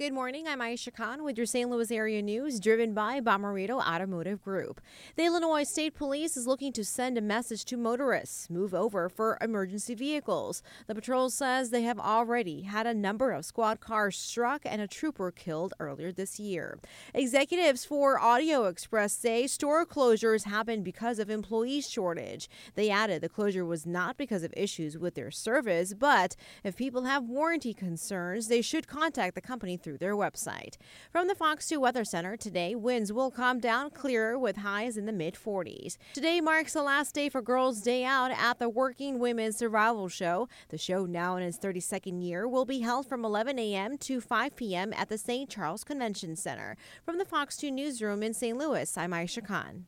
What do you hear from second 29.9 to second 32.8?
through their website. From the Fox 2 Weather Center today,